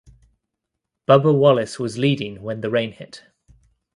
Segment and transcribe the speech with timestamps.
[1.07, 3.21] Bubba Wallace was leading when the rain hit.